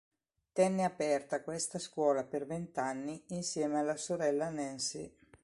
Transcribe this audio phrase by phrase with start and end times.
[0.51, 5.15] Tenne aperta questa scuola per vent'anni insieme alla sorella Nancy.